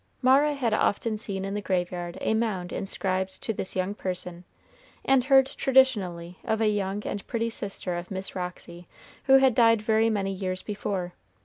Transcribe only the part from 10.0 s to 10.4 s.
many